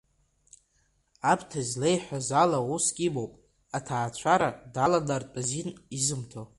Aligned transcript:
Аԥҭа 1.31 1.57
излеиҳәаз 1.63 2.27
ала 2.43 2.59
уск 2.75 2.97
имоуп, 3.07 3.33
аҭаацәара 3.77 4.49
далалартә 4.73 5.37
азин 5.41 5.69
изымҭо. 5.97 6.41